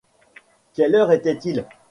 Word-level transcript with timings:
Quelle 0.73 0.95
heure 0.95 1.11
était-il? 1.11 1.63